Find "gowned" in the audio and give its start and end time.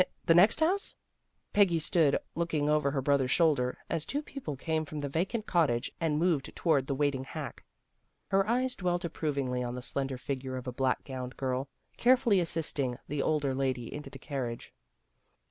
11.03-11.37